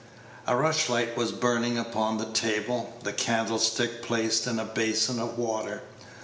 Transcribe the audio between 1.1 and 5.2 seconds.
was burning upon the table, the candlestick placed in a basin